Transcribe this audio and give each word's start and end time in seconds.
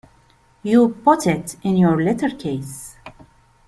You 0.63 0.89
put 1.03 1.27
it 1.27 1.57
in 1.61 1.77
your 1.77 2.01
letter-case. 2.03 2.95